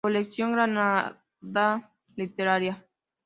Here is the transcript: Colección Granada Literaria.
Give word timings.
Colección 0.07 0.53
Granada 0.53 1.91
Literaria. 2.15 2.75